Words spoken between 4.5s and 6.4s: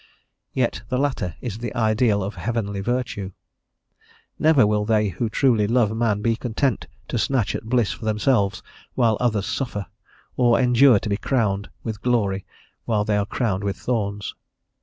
will they who truly love man be